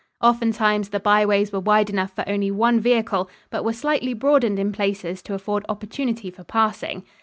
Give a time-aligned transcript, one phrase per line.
[0.19, 4.71] Oftentimes the byways were wide enough for only one vehicle, but were slightly broadened in
[4.71, 7.03] places to afford opportunity for passing.